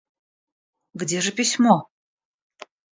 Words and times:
Где 0.95 1.21
же 1.21 1.31
письмо? 1.31 1.87